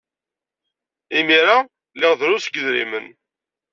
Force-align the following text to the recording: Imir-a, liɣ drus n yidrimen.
Imir-a, 1.17 1.57
liɣ 1.99 2.13
drus 2.19 2.45
n 2.49 2.51
yidrimen. 2.53 3.07